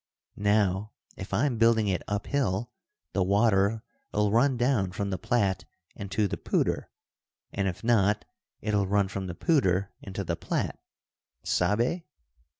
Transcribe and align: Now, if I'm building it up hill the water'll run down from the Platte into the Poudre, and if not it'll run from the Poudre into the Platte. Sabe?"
Now, 0.35 0.93
if 1.15 1.31
I'm 1.31 1.59
building 1.59 1.87
it 1.87 2.01
up 2.07 2.25
hill 2.25 2.71
the 3.13 3.21
water'll 3.21 3.83
run 4.31 4.57
down 4.57 4.91
from 4.93 5.11
the 5.11 5.19
Platte 5.19 5.63
into 5.95 6.27
the 6.27 6.37
Poudre, 6.37 6.87
and 7.53 7.67
if 7.67 7.83
not 7.83 8.25
it'll 8.61 8.87
run 8.87 9.09
from 9.09 9.27
the 9.27 9.35
Poudre 9.35 9.89
into 10.01 10.23
the 10.23 10.35
Platte. 10.35 10.79
Sabe?" 11.43 12.01